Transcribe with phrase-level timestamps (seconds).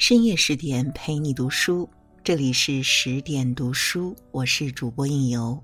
[0.00, 1.86] 深夜十点陪你读书，
[2.24, 5.62] 这里是十点读书，我是主播应由。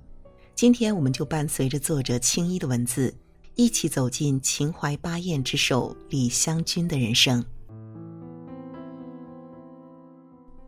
[0.55, 3.17] 今天我们就伴随着作者青衣的文字，
[3.55, 7.43] 一起走进秦淮八艳之首李香君的人生。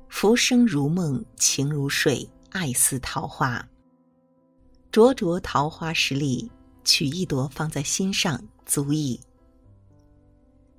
[0.09, 3.69] 浮生如梦，情如水，爱似桃花。
[4.91, 6.51] 灼灼桃花十里，
[6.85, 9.21] 取一朵放在心上，足矣。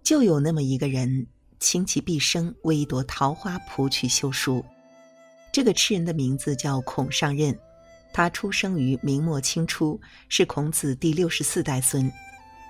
[0.02, 1.28] 就有那么一个人。
[1.60, 4.64] 倾其毕生为一朵桃花谱曲修书。
[5.52, 7.58] 这个痴人的名字叫孔尚任，
[8.14, 12.12] 他出生于明末清初，是孔子第六十四代孙，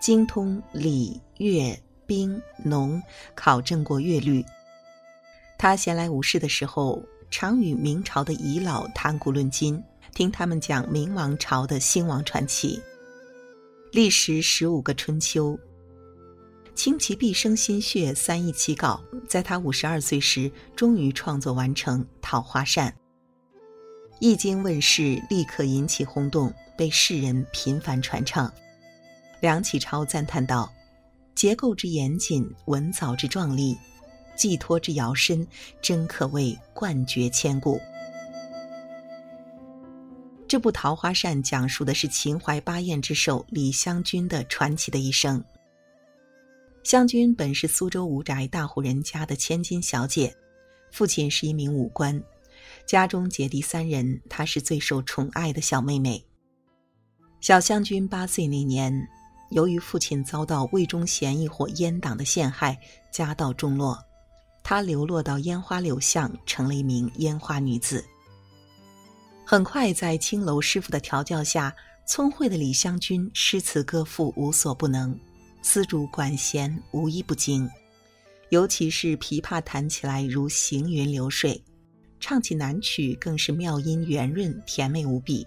[0.01, 3.01] 精通礼乐兵农，
[3.35, 4.43] 考证过乐律。
[5.57, 9.83] 他闲来无事的时候，常与明朝的遗老谈古论今，
[10.15, 12.81] 听他们讲明王朝的兴亡传奇。
[13.91, 15.59] 历时十五个春秋。
[16.79, 22.89] 倾其毕生心血，三易其稿，在他五十二岁时，终于创作完成《桃花扇》。
[24.21, 28.49] 一经问世，立刻引起轰动，被世人频繁传唱。
[29.41, 30.71] 梁启超赞叹道
[31.35, 33.77] ：“结构之严谨，文藻之壮丽，
[34.37, 35.45] 寄托之遥深，
[35.81, 37.77] 真可谓冠绝千古。”
[40.47, 45.43] 这部《桃花扇》讲述的是秦淮八艳之首李香君的传奇的一生。
[46.83, 50.35] 湘君本是苏州吴宅大户人家的千金小姐，
[50.91, 52.21] 父亲是一名武官，
[52.85, 56.23] 家中姐弟三人，她是最受宠爱的小妹妹。
[57.41, 59.07] 小湘君八岁那年，
[59.51, 62.79] 由于父亲遭到魏忠贤一伙阉党的陷害，
[63.11, 63.97] 家道中落，
[64.63, 68.03] 她流落到烟花柳巷，成了一名烟花女子。
[69.45, 71.75] 很快，在青楼师傅的调教下，
[72.07, 75.17] 聪慧的李香君诗词歌赋无所不能。
[75.61, 77.69] 丝竹管弦无一不精，
[78.49, 81.61] 尤其是琵琶弹起来如行云流水，
[82.19, 85.45] 唱起南曲更是妙音圆润，甜美无比。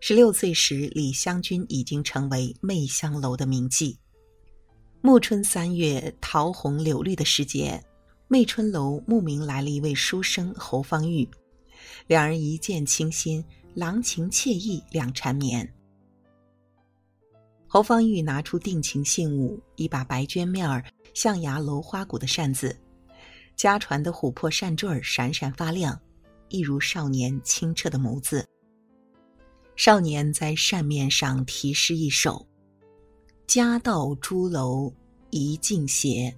[0.00, 3.96] 十六岁时，李香君已经成为媚香楼的名妓。
[5.00, 7.82] 暮春三月，桃红柳绿的时节，
[8.28, 11.28] 媚春楼慕名来了一位书生侯方域，
[12.06, 13.44] 两人一见倾心，
[13.74, 15.70] 郎情妾意两缠绵。
[17.68, 20.84] 侯方域拿出定情信物，一把白绢面儿、
[21.14, 22.74] 象牙镂花骨的扇子，
[23.56, 26.00] 家传的琥珀扇坠儿闪闪发亮，
[26.48, 28.46] 一如少年清澈的眸子。
[29.74, 32.46] 少年在扇面上题诗一首
[33.46, 34.90] ：“家道朱楼
[35.30, 36.34] 一径斜，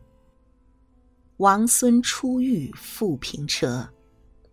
[1.37, 3.89] 王孙出狱复平车。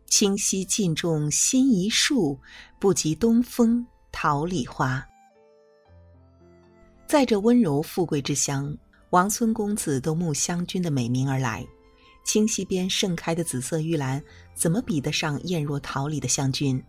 [0.07, 2.39] 清溪尽种新一树，
[2.79, 5.03] 不及东风桃李花。”
[7.07, 8.75] 在这温柔富贵之乡，
[9.11, 11.65] 王孙公子都慕湘君的美名而来。
[12.23, 14.21] 清溪边盛开的紫色玉兰，
[14.55, 16.83] 怎么比得上艳若桃李的湘君？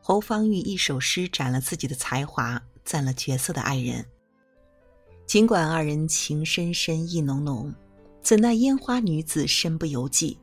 [0.00, 4.02] 侯方域一首诗展了自己的才华，赞了绝色的爱人。
[5.26, 7.72] 尽管二人情深深意浓浓，
[8.22, 10.38] 怎奈烟花女子身不由己，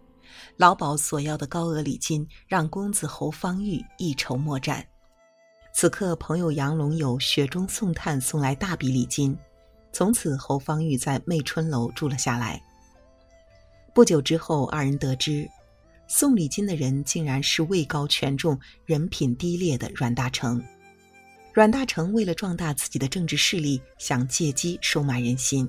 [0.57, 4.85] 老鸨索要的高额礼金，让公子侯方域一筹莫展。
[5.73, 9.35] 此刻，朋友杨龙友雪中送炭送来大笔礼金，
[9.91, 12.61] 从此侯方域在媚春楼住了下来。
[13.93, 15.49] 不久之后，二人得知，
[16.07, 20.61] 送礼金的人竟然是位高权重、人品低劣的阮大铖。
[21.53, 25.67] 阮大铖为了壮大自己的政治势力，想借机收买人心。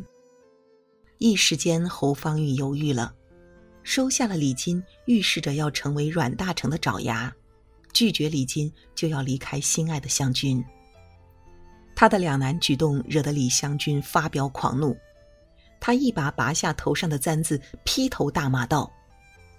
[1.19, 3.15] 一时间，侯方域犹豫了，
[3.83, 7.35] 收下了礼金，预示着要成为阮大铖的爪牙。
[7.93, 10.65] 拒绝礼金就要离开心爱的湘君，
[11.95, 14.97] 他的两难举动惹得李湘君发飙狂怒，
[15.79, 18.91] 他一把拔下头上的簪子，劈头大骂道：“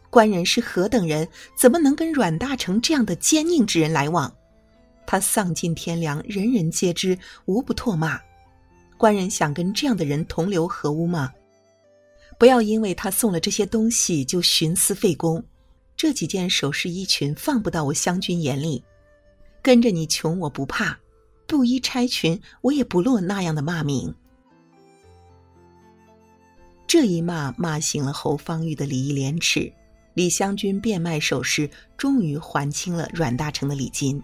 [0.10, 4.34] 官人是何等人，怎么能跟阮大铖这样的奸佞之人来往？
[5.06, 8.20] 他丧尽天良，人人皆知，无不唾骂。
[8.98, 11.32] 官人想跟这样的人同流合污吗？
[12.40, 15.44] 不要因为他送了这些东西就徇私费公。”
[15.96, 18.84] 这几件首饰衣裙放不到我湘君眼里，
[19.62, 21.00] 跟着你穷我不怕，
[21.48, 24.14] 布衣钗裙我也不落那样的骂名。
[26.86, 29.72] 这一骂骂醒了侯方域的礼义廉耻，
[30.14, 34.22] 李香君变卖首饰，终于还清了阮大铖的礼金。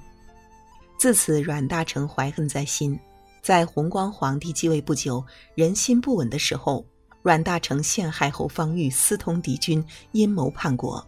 [0.97, 2.99] 自此，阮大铖怀恨在心，
[3.41, 5.25] 在弘光皇帝继位不久，
[5.55, 6.85] 人心不稳的时候，
[7.23, 11.03] 阮大铖陷害侯方域，私通敌军，阴谋叛国。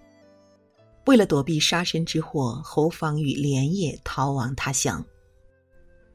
[1.05, 5.03] 为了躲避杀身之祸，侯方域连夜逃往他乡。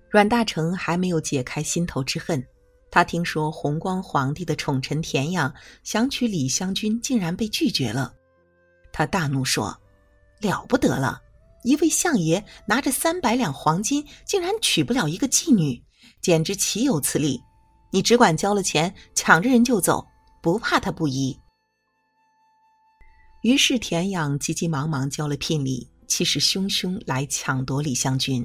[0.09, 2.43] 阮大铖还没有解开心头之恨，
[2.91, 5.53] 他听说弘光皇帝的宠臣田养
[5.83, 8.15] 想娶李香君，竟然被拒绝了。
[8.93, 9.77] 他大怒说
[10.41, 11.21] ：“了不得了！
[11.65, 15.83] 一位相爷拿着三百两黄金，竟然娶不了一个妓女，
[16.23, 17.41] 简直岂有此理！
[17.91, 20.07] 你只管交了钱，抢着人就走，
[20.41, 21.37] 不怕他不依。”
[23.47, 28.45] 于是田养急急忙忙交了聘礼，气势汹汹来抢夺李香君。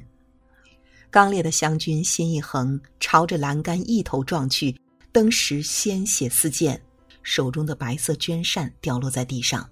[1.09, 4.79] 刚烈的湘军心一横，朝着栏杆一头撞去，
[5.11, 6.79] 登时鲜血四溅，
[7.23, 9.67] 手中的白色绢扇掉落在地上。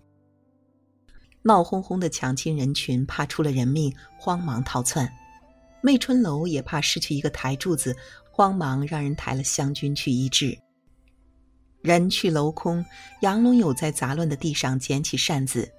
[1.43, 5.07] 闹哄哄的抢亲人群怕出了人命，慌忙逃窜。
[5.83, 7.95] 媚春楼也怕失去一个台柱子，
[8.31, 10.57] 慌忙让人抬了湘军去医治。
[11.81, 12.85] 人去楼空，
[13.21, 15.71] 杨龙友在杂乱的地上捡起扇子，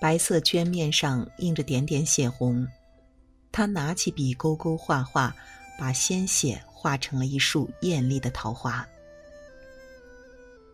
[0.00, 2.66] 白色绢面上印着点点血红。
[3.50, 5.34] 他拿起笔勾勾画画，
[5.78, 8.86] 把鲜血画成了一束艳丽的桃花。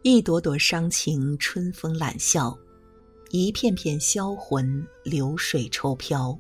[0.03, 2.57] 一朵朵伤情春风揽笑，
[3.31, 6.39] 一片片销魂流水抽飘。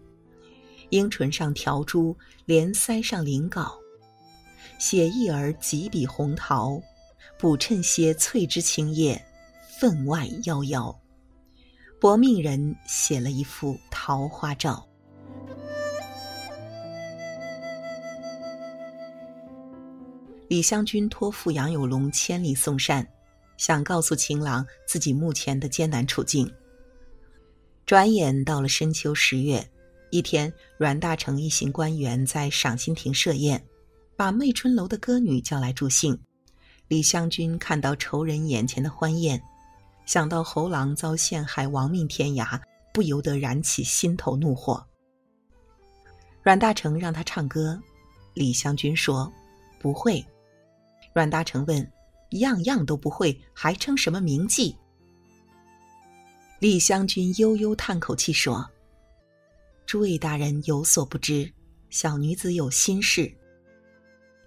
[0.90, 3.78] 樱唇上调珠，莲腮上临稿，
[4.78, 6.80] 写意儿几笔红桃，
[7.38, 9.20] 补衬些翠枝青叶，
[9.78, 10.94] 分外妖娆。
[12.00, 14.86] 薄命人写了一幅桃花照。
[20.48, 23.06] 李香君托付杨有龙千里送扇，
[23.56, 26.50] 想告诉情郎自己目前的艰难处境。
[27.86, 29.64] 转眼到了深秋十月，
[30.10, 33.64] 一天，阮大铖一行官员在赏心亭设宴，
[34.16, 36.18] 把媚春楼的歌女叫来助兴。
[36.90, 39.40] 李香君看到仇人眼前的欢宴，
[40.06, 42.60] 想到侯郎遭陷害亡命天涯，
[42.92, 44.84] 不由得燃起心头怒火。
[46.42, 47.80] 阮大铖让他唱歌，
[48.34, 49.32] 李香君说
[49.78, 50.26] ：“不会。”
[51.14, 51.88] 阮大铖问
[52.40, 54.74] ：“样样都不会，还称什么名妓？”
[56.58, 58.68] 李香君悠悠叹口气说
[59.86, 61.48] ：“诸位大人有所不知，
[61.88, 63.32] 小女子有心事。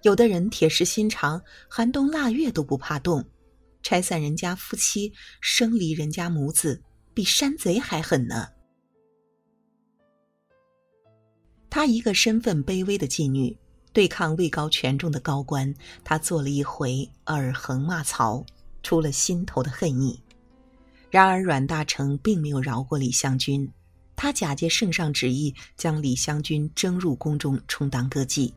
[0.04, 3.26] 有的人铁石心肠，寒冬腊月都不怕冻，
[3.82, 5.12] 拆散人家夫妻，
[5.42, 6.82] 生离人家母子，
[7.14, 8.48] 比山贼还狠呢。
[11.70, 13.58] 她一个身份卑微的妓女。”
[13.94, 15.72] 对抗位高权重的高官，
[16.04, 18.44] 他做了一回耳横骂曹，
[18.82, 20.20] 出了心头的恨意。
[21.12, 23.72] 然而阮大铖并没有饶过李香君，
[24.16, 28.52] 他假借圣上旨意，将李香君征入宫中充当歌妓。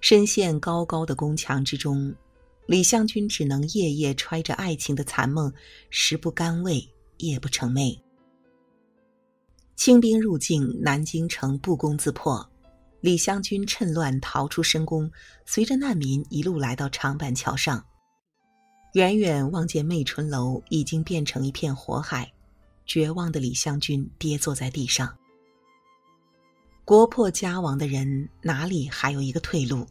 [0.00, 2.14] 深陷高高的宫墙之中，
[2.66, 5.52] 李香君只能夜夜揣着爱情的残梦，
[5.90, 7.98] 食不甘味，夜不成寐。
[9.74, 12.48] 清兵入境，南京城不攻自破。
[13.00, 15.10] 李香君趁乱逃出深宫，
[15.46, 17.84] 随着难民一路来到长板桥上。
[18.94, 22.32] 远远望见媚春楼已经变成一片火海，
[22.86, 25.16] 绝望的李香君跌坐在地上。
[26.88, 29.86] 国破家亡的人哪里还有一个退路？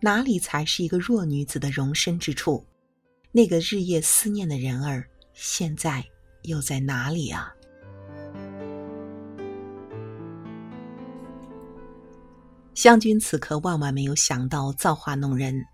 [0.00, 2.66] 哪里才是一个弱女子的容身之处？
[3.30, 6.04] 那个日夜思念的人儿，现在
[6.42, 7.54] 又在哪里啊？
[12.74, 15.64] 湘君此刻万万没有想到造化弄人，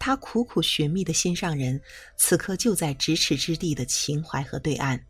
[0.00, 1.80] 他苦苦寻觅的心上人，
[2.16, 5.00] 此刻就在咫尺之地的秦淮河对岸。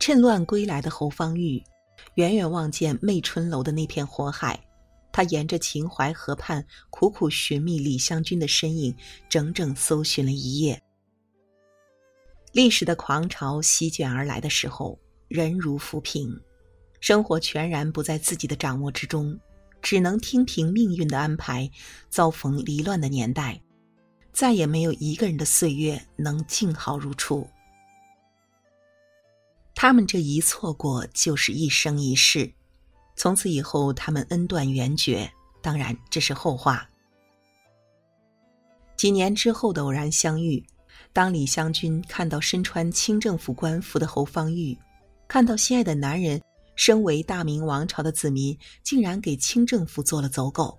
[0.00, 1.62] 趁乱归来的侯方域，
[2.14, 4.58] 远远望见媚春楼的那片火海，
[5.12, 8.94] 他沿着秦淮河畔苦苦寻觅李香君的身影，
[9.28, 10.80] 整整搜寻了一夜。
[12.52, 14.98] 历史的狂潮席卷而来的时候，
[15.28, 16.40] 人如浮萍，
[17.00, 19.38] 生活全然不在自己的掌握之中。
[19.82, 21.70] 只能听凭命运的安排，
[22.08, 23.62] 遭逢离乱的年代，
[24.32, 27.46] 再也没有一个人的岁月能静好如初。
[29.76, 32.50] 他们这一错过，就是一生一世。
[33.14, 35.30] 从此以后，他们恩断缘绝。
[35.60, 36.88] 当然，这是后话。
[38.96, 40.64] 几年之后的偶然相遇，
[41.12, 44.76] 当李香君看到身穿清政府官服的侯方域，
[45.28, 46.40] 看到心爱的男人。
[46.74, 50.78] 身为大明王朝的子民，竟然给清政府做了走狗，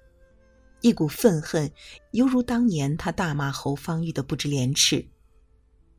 [0.82, 1.72] 一股愤恨，
[2.12, 5.08] 犹如当年他大骂侯方域的不知廉耻。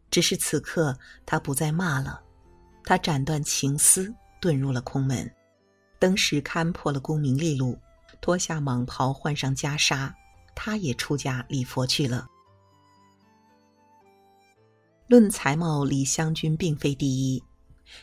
[0.09, 2.23] 只是此刻他不再骂了，
[2.89, 5.31] 他斩断情丝，遁入了空门，
[5.99, 7.79] 登时看破了功名利禄，
[8.19, 10.11] 脱下蟒袍，换上袈裟，
[10.55, 12.27] 他也出家礼佛去了。
[15.07, 17.45] 论才貌，李香君并非第一。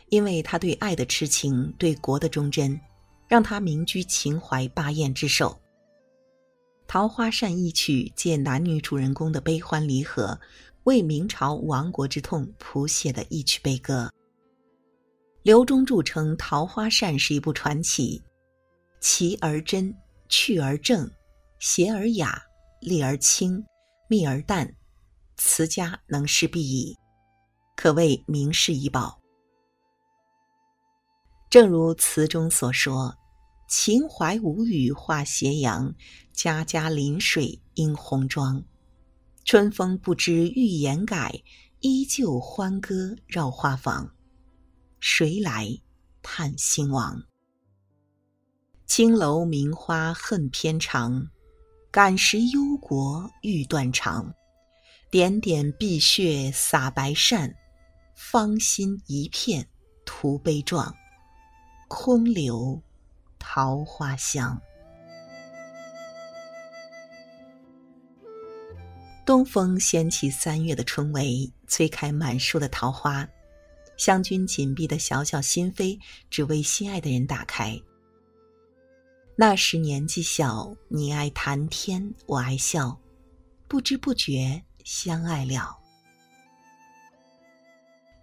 [0.10, 2.80] 因为他对爱的痴情，对国的忠贞，
[3.28, 5.60] 让他名居秦淮八艳之首。
[6.86, 10.40] 桃花扇一曲借男女主人公的悲欢离合，
[10.84, 14.12] 为明朝亡国之痛谱写的一曲悲歌。
[15.46, 18.20] 刘忠著称《桃花扇》是一部传奇，
[19.00, 19.96] 奇而真，
[20.28, 21.08] 趣而正，
[21.60, 22.42] 谐而雅，
[22.82, 23.64] 丽而清，
[24.10, 24.68] 密而淡，
[25.38, 26.98] 词家能诗必矣，
[27.76, 29.22] 可谓名世遗宝。
[31.48, 33.16] 正如词中所说
[33.70, 35.94] ：“秦淮无语画斜阳，
[36.34, 38.64] 家家临水映红妆。
[39.44, 41.44] 春风不知欲言改，
[41.82, 44.15] 依旧欢歌绕花房。
[45.08, 45.70] 谁来
[46.24, 47.24] 叹兴亡？
[48.88, 51.30] 青楼名花恨偏长，
[51.92, 54.34] 感时忧国欲断肠。
[55.12, 57.56] 点点碧血洒白扇，
[58.16, 59.70] 芳心一片
[60.06, 60.92] 徒悲壮。”
[61.88, 62.82] 空留
[63.38, 64.60] 桃花香。
[69.24, 73.30] 东风掀起三月的春雷，催开满树的桃花。
[73.98, 76.00] 湘君紧闭的小小心扉，
[76.30, 77.80] 只为心爱的人打开。
[79.36, 82.98] 那时年纪小，你爱谈天，我爱笑，
[83.68, 85.78] 不知不觉相爱了。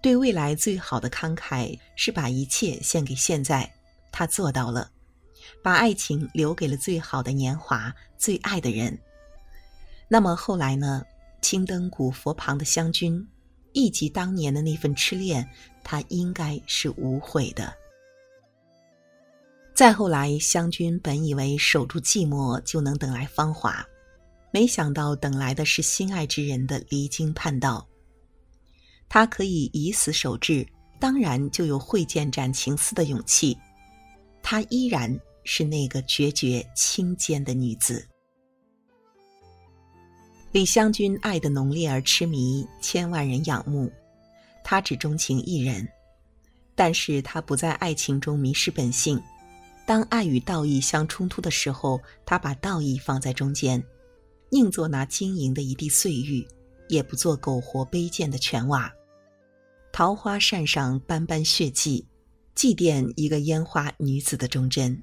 [0.00, 3.73] 对未来最好的慷慨是把一切献给现在，
[4.11, 4.91] 他做到了，
[5.62, 8.99] 把爱情留给了最好的年华、最爱的人。
[10.09, 11.05] 那么后来呢？
[11.41, 13.29] 青灯古佛旁的湘君，
[13.73, 15.49] 忆及当年的那份痴恋，
[15.83, 17.73] 他应该是无悔的。
[19.75, 23.85] 再后来，湘君本以为守住寂寞就能等来芳华，
[24.50, 27.87] 没想到等来的是心爱之人的离经叛道。
[29.09, 30.67] 他可以以死守志，
[31.00, 33.57] 当然就有会见斩情丝的勇气。
[34.43, 38.07] 她依然是那个决绝清坚的女子。
[40.52, 43.90] 李香君爱的浓烈而痴迷，千万人仰慕。
[44.62, 45.88] 他只钟情一人，
[46.75, 49.18] 但是他不在爱情中迷失本性。
[49.87, 53.82] 当爱与道义相冲突的时候，他把道义放在中间，
[54.50, 56.47] 宁做那晶莹的一地碎玉，
[56.87, 58.92] 也不做苟活卑贱的犬瓦。
[59.90, 62.06] 桃花扇上斑斑血迹，
[62.54, 65.02] 祭奠一个烟花女子的忠贞。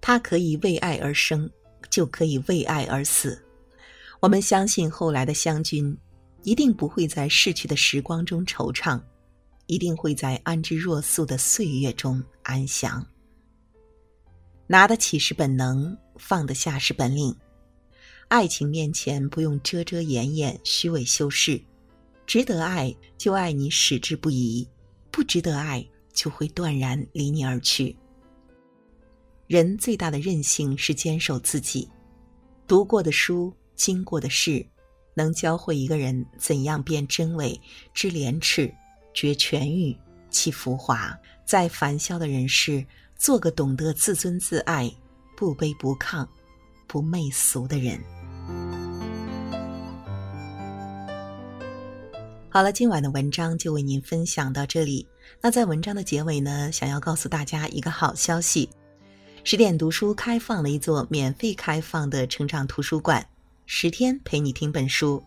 [0.00, 1.48] 她可以为爱而生，
[1.90, 3.42] 就可以为爱而死。
[4.20, 5.96] 我们相信后来的湘君，
[6.42, 9.00] 一定不会在逝去的时光中惆怅，
[9.66, 13.06] 一定会在安之若素的岁月中安详。
[14.66, 17.34] 拿得起是本能，放得下是本领。
[18.28, 21.60] 爱情面前不用遮遮掩掩、虚伪修饰。
[22.26, 24.68] 值得爱就爱你矢志不移，
[25.10, 27.96] 不值得爱就会断然离你而去。
[29.48, 31.88] 人最大的任性是坚守自己。
[32.66, 34.64] 读过的书，经过的事，
[35.14, 37.58] 能教会一个人怎样辨真伪、
[37.94, 38.70] 知廉耻、
[39.14, 39.96] 觉权欲、
[40.28, 42.84] 弃浮华，在凡嚣的人世，
[43.16, 44.92] 做个懂得自尊自爱、
[45.34, 46.28] 不卑不亢、
[46.86, 47.98] 不媚俗的人。
[52.50, 55.08] 好了，今晚的文章就为您分享到这里。
[55.40, 58.68] 那在文章的结尾呢，想要告诉大家一个好消息：
[59.44, 63.26] 十点读书开放了一座免费开放的成长图书馆，
[63.66, 65.22] 十天陪你听本书，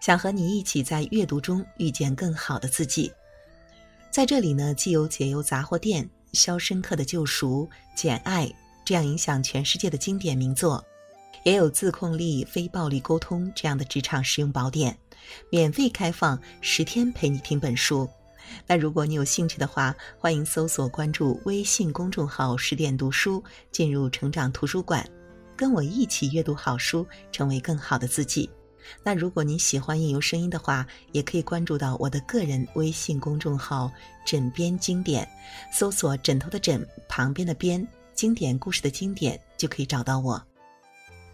[0.00, 3.10] 想和你一起在阅读中遇见更好的自己。
[4.10, 7.64] 在这里呢，既有《解忧杂货店》《肖申克的救赎》
[8.00, 8.46] 《简爱》
[8.84, 10.84] 这样影响全世界的经典名作，
[11.42, 14.96] 也有《自控力、非暴力沟通》这样的职场实用宝典。
[15.50, 18.08] 免费开放十天陪你听本书，
[18.66, 25.08] 那如果你有兴趣的话，欢迎搜索关注微信公众号“十点读书”，进入成长图书馆，
[25.56, 28.48] 跟我一起阅读好书，成为更好的自己。
[29.02, 33.90] 那如果你喜欢应由声音的话，也可以关注到我的个人微信公众号
[34.24, 35.28] “枕边经典”，
[35.72, 40.40] 搜索枕头的枕旁边的边，经典故事的经典，就可以找到我。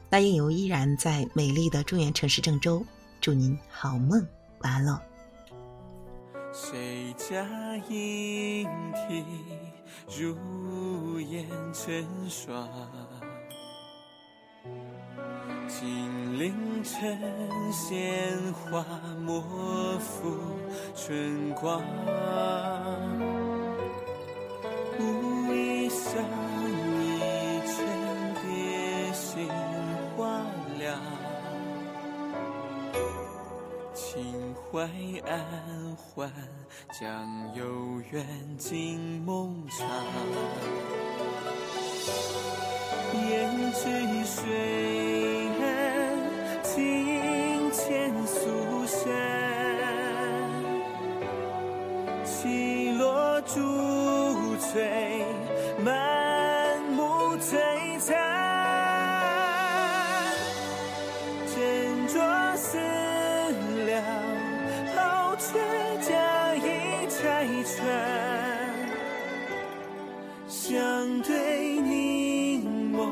[0.09, 2.85] 那应由依然在美丽的中原城市郑州。
[3.21, 4.27] 祝您好梦，
[4.63, 4.99] 晚安喽。
[6.53, 7.47] 谁家
[7.89, 9.25] 莺啼
[10.19, 12.69] 如燕成双？
[15.67, 17.03] 金陵城
[17.73, 18.85] 鲜花
[19.19, 19.41] 莫
[19.99, 20.37] 负
[20.95, 21.83] 春光。
[24.99, 26.42] 无意想。
[34.73, 34.89] 淮
[35.29, 36.33] 安还，
[36.99, 38.27] 将有缘
[38.57, 39.87] 尽梦长。
[43.13, 43.85] 胭脂
[44.25, 44.41] 水
[45.61, 45.63] 岸，
[46.65, 48.41] 庭前苏
[48.87, 49.13] 珊，
[52.25, 53.61] 起落珠
[54.57, 55.23] 垂，
[67.63, 67.79] 拆穿。
[70.49, 73.03] 相对凝眸，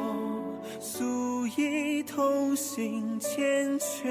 [0.81, 4.09] 素衣同心缱绻。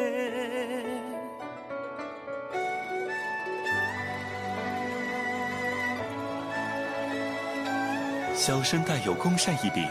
[8.35, 9.85] 小生带有宫扇一柄，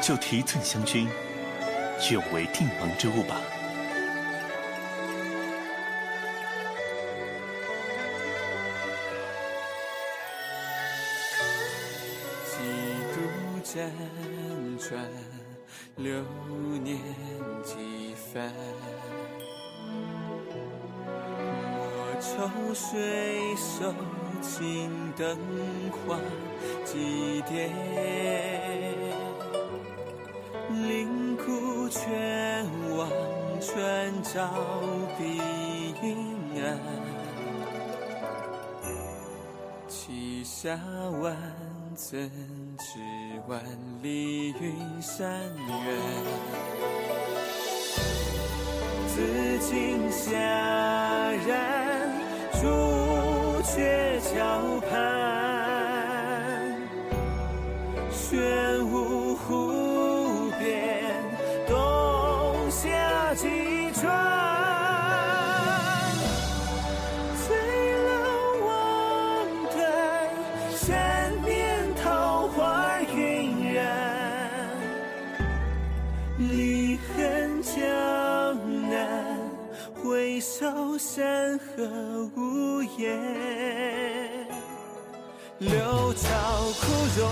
[0.00, 1.08] 就提寸相君，
[2.10, 3.40] 愿为定盟之物吧。
[13.72, 13.86] 辗
[14.78, 15.06] 转，
[15.94, 16.24] 流
[16.82, 16.98] 年
[17.62, 18.52] 几番。
[21.76, 23.94] 莫愁水手
[24.42, 25.38] 青灯
[25.92, 26.18] 花
[26.84, 27.70] 几点，
[30.88, 33.08] 灵谷泉望
[33.60, 34.50] 穿照
[35.16, 35.40] 碧
[36.02, 37.09] 云岸。
[40.62, 40.76] 下
[41.22, 41.34] 万
[41.94, 42.30] 怎
[42.76, 42.98] 知
[43.48, 43.58] 万
[44.02, 45.96] 里云山远？
[49.08, 50.36] 紫金霞
[51.48, 52.12] 染，
[52.60, 54.92] 朱雀桥畔，
[76.40, 77.76] 离恨江
[78.88, 79.38] 南，
[80.02, 84.48] 回首山河无言。
[85.58, 86.28] 六朝
[86.80, 86.86] 枯
[87.20, 87.28] 荣，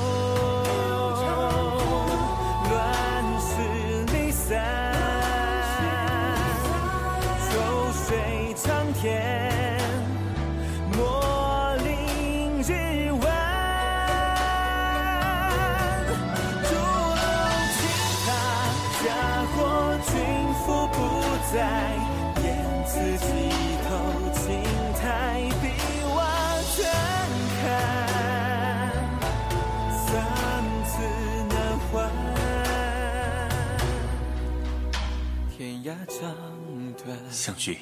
[36.07, 37.19] 天涯长短。
[37.31, 37.79] 湘君，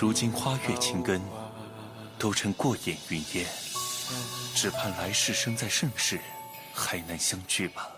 [0.00, 1.20] 如今花月情根，
[2.18, 3.46] 都成过眼云烟，
[4.54, 6.20] 只盼来世生在盛世，
[6.72, 7.88] 还能相聚吧。